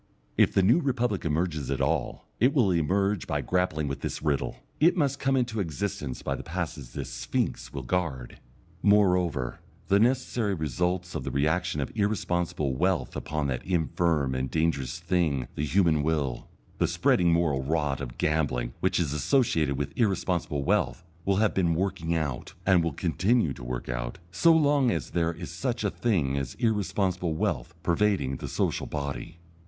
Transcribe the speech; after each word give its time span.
If 0.35 0.55
the 0.55 0.63
New 0.63 0.79
Republic 0.79 1.25
emerges 1.25 1.69
at 1.69 1.79
all 1.79 2.25
it 2.39 2.55
will 2.55 2.71
emerge 2.71 3.27
by 3.27 3.41
grappling 3.41 3.87
with 3.87 4.01
this 4.01 4.23
riddle; 4.23 4.55
it 4.79 4.97
must 4.97 5.19
come 5.19 5.37
into 5.37 5.59
existence 5.59 6.23
by 6.23 6.33
the 6.33 6.41
passes 6.41 6.93
this 6.93 7.11
Sphinx 7.11 7.71
will 7.71 7.83
guard. 7.83 8.39
Moreover, 8.81 9.59
the 9.89 9.99
necessary 9.99 10.55
results 10.55 11.13
of 11.13 11.23
the 11.23 11.29
reaction 11.29 11.79
of 11.81 11.91
irresponsible 11.93 12.73
wealth 12.73 13.15
upon 13.15 13.45
that 13.49 13.63
infirm 13.63 14.33
and 14.33 14.49
dangerous 14.49 14.97
thing 14.97 15.47
the 15.53 15.63
human 15.63 16.01
will, 16.01 16.49
the 16.79 16.87
spreading 16.87 17.31
moral 17.31 17.61
rot 17.61 18.01
of 18.01 18.17
gambling 18.17 18.73
which 18.79 18.99
is 18.99 19.13
associated 19.13 19.77
with 19.77 19.93
irresponsible 19.95 20.63
wealth, 20.63 21.03
will 21.25 21.35
have 21.35 21.53
been 21.53 21.75
working 21.75 22.15
out, 22.15 22.55
and 22.65 22.83
will 22.83 22.91
continue 22.93 23.53
to 23.53 23.63
work 23.63 23.87
out, 23.87 24.17
so 24.31 24.51
long 24.51 24.89
as 24.89 25.11
there 25.11 25.31
is 25.31 25.51
such 25.51 25.83
a 25.83 25.91
thing 25.91 26.39
as 26.39 26.55
irresponsible 26.55 27.35
wealth 27.35 27.75
pervading 27.83 28.37
the 28.37 28.47
social 28.47 28.87
body. 28.87 29.37